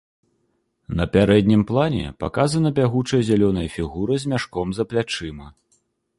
На 0.99 1.05
пярэднім 1.15 1.61
плане 1.71 2.05
паказана 2.23 2.69
бягучая 2.81 3.21
зялёная 3.29 3.67
фігура 3.77 4.13
з 4.25 4.35
мяшком 4.35 4.67
за 4.81 4.89
плячыма. 4.93 5.47